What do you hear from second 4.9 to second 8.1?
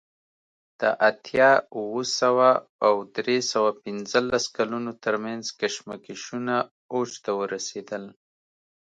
ترمنځ کشمکشونه اوج ته ورسېدل